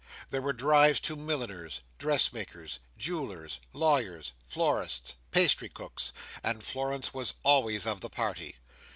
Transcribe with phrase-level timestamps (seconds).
[0.31, 7.85] There were drives to milliners, dressmakers, jewellers, lawyers, florists, pastry cooks; and Florence was always
[7.85, 8.55] of the party.